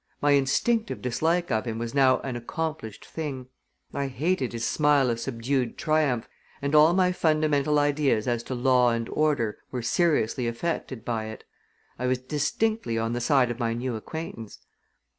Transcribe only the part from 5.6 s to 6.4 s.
triumph,